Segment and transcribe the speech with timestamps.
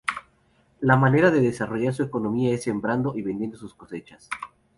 [0.79, 4.27] La manera de desarrollar su economía es sembrando y vendiendo sus cosechas.